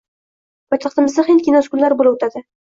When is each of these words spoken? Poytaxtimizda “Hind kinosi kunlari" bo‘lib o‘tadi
Poytaxtimizda 0.71 1.27
“Hind 1.29 1.45
kinosi 1.51 1.75
kunlari" 1.77 2.01
bo‘lib 2.03 2.15
o‘tadi 2.19 2.47